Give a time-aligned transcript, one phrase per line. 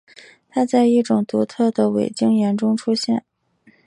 [0.49, 3.23] 它在一种独特的伟晶岩中出现。